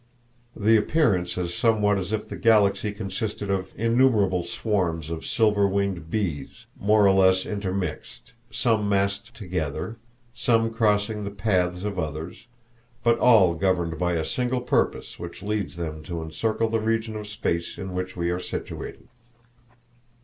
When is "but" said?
13.03-13.19